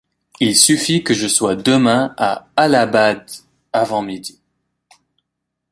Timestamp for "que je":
1.03-1.27